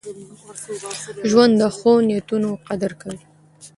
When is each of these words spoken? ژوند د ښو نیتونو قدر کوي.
ژوند 1.29 1.53
د 1.61 1.63
ښو 1.77 1.93
نیتونو 2.07 2.49
قدر 2.67 2.91
کوي. 3.01 3.21